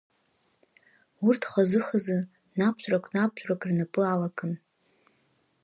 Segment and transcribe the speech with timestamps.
[1.25, 2.17] Урҭ хазыхазы
[2.57, 4.51] наптәрак-наптәрак рнапы алакын.